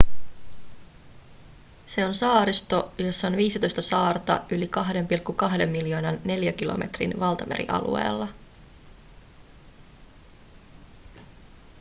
[1.87, 4.65] se on saaristo jossa on 15 saarta yli
[5.59, 8.27] 2,2 miljoonan neliökilometrin valtamerialueella